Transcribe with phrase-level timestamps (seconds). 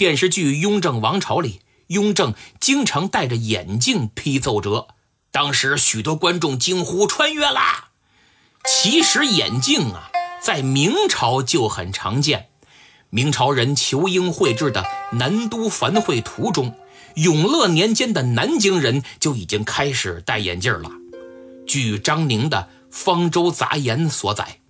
[0.00, 4.88] 电视剧《雍正王朝》里，雍正经常戴着眼镜批奏折，
[5.30, 7.90] 当时许多观众惊呼：“穿越啦！”
[8.64, 10.10] 其实眼镜啊，
[10.42, 12.48] 在明朝就很常见。
[13.10, 14.84] 明朝人仇英绘制的
[15.16, 16.78] 《南都繁会图》中，
[17.16, 20.90] 永乐年间的南京人就已经开始戴眼镜了。
[21.66, 24.60] 据张宁的《方舟杂言》所载，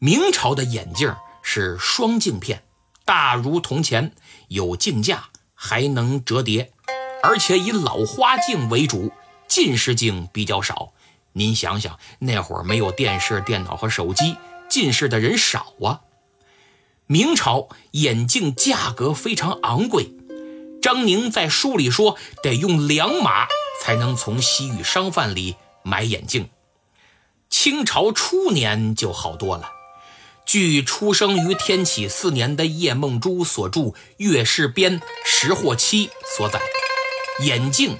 [0.00, 2.64] 明朝的眼镜是双镜片，
[3.04, 4.12] 大如铜钱，
[4.48, 6.72] 有镜架，还能折叠，
[7.22, 9.12] 而且以老花镜为主，
[9.48, 10.92] 近视镜比较少。
[11.32, 14.36] 您想想，那会儿没有电视、电脑和手机，
[14.68, 16.00] 近视的人少啊。
[17.06, 20.14] 明朝眼镜价格非常昂贵，
[20.80, 23.46] 张宁在书里说得用两马
[23.80, 26.48] 才能从西域商贩里买眼镜。
[27.50, 29.70] 清朝初年就好多了。
[30.52, 33.80] 据出生于天启四年的叶梦珠所著
[34.18, 36.60] 《月事编·识货期》所载，
[37.42, 37.96] 眼镜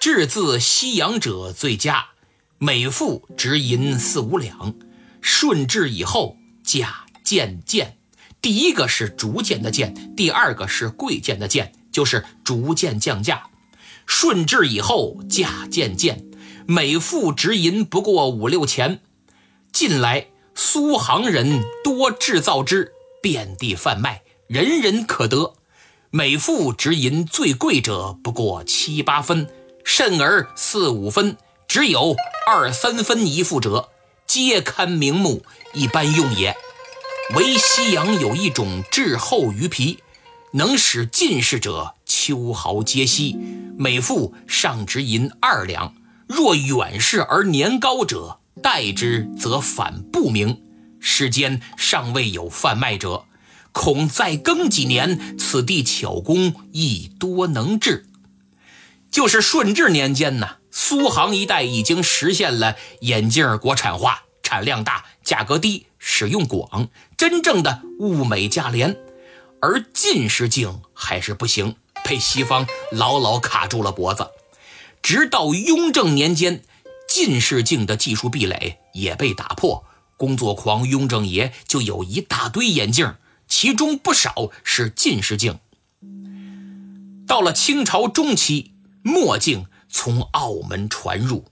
[0.00, 2.06] 制自西洋者最佳，
[2.56, 4.74] 每副值银四五两，
[5.20, 7.98] 顺治以后价渐贱。
[8.40, 13.48] 第一个是逐渐的贱，第二个是贵贱的贱，就是逐渐降价。
[14.06, 16.24] 顺治以后价渐贱，
[16.66, 19.02] 每副值银不过五六钱。
[19.70, 25.54] 近来苏杭人多制造之，遍地贩卖，人人可得。
[26.10, 29.48] 每副值银最贵者不过七八分，
[29.84, 32.14] 甚而四五分，只有
[32.46, 33.88] 二三分一副者，
[34.26, 36.56] 皆堪名目，一般用也。
[37.34, 39.98] 唯西洋有一种质厚鱼皮，
[40.52, 43.36] 能使近视者秋毫皆稀，
[43.76, 45.94] 每副上值银二两。
[46.28, 50.62] 若远视而年高者，代之则反不明。
[51.00, 53.26] 世间尚未有贩卖者，
[53.72, 58.06] 恐再更几年，此地巧工亦多能治。
[59.10, 65.86] 就是顺治年间呢，苏杭一带已经实现了眼镜国产化，产量大，价格低。
[66.06, 68.94] 使用广，真正的物美价廉，
[69.62, 74.28] 而近视镜还是不行，被西方牢牢卡住了脖子。
[75.02, 76.62] 直到雍正年间，
[77.14, 79.84] 近视镜的技术壁垒也被打破，
[80.16, 83.14] 工作狂雍正爷就有一大堆眼镜，
[83.46, 85.60] 其中不少是近视镜。
[87.24, 88.72] 到了清朝中期，
[89.04, 91.44] 墨镜从澳门传入。